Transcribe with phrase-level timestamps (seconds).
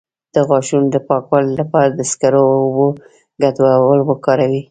[0.33, 2.87] د غاښونو د پاکوالي لپاره د سکرو او اوبو
[3.41, 4.59] ګډول وکاروئ